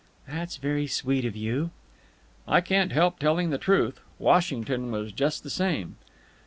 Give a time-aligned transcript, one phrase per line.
[0.27, 1.69] "That's very sweet of you."
[2.47, 3.99] "I can't help telling the truth.
[4.17, 5.97] Washington was just the same."